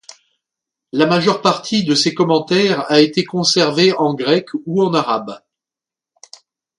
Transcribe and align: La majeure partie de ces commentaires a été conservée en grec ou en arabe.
La 0.93 1.05
majeure 1.05 1.43
partie 1.43 1.83
de 1.83 1.93
ces 1.93 2.15
commentaires 2.15 2.89
a 2.91 3.01
été 3.01 3.23
conservée 3.23 3.93
en 3.93 4.15
grec 4.15 4.49
ou 4.65 4.81
en 4.81 4.95
arabe. 4.95 5.39